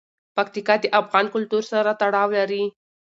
پکتیکا 0.35 0.75
د 0.81 0.85
افغان 1.01 1.25
کلتور 1.33 1.63
سره 1.71 1.89
تړاو 2.01 2.29
لري. 2.37 2.63